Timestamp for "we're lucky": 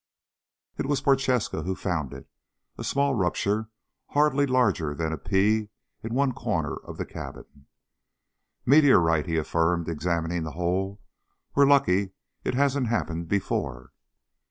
11.53-12.13